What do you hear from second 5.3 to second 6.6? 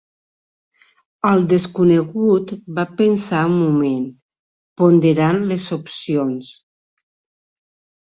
les opcions.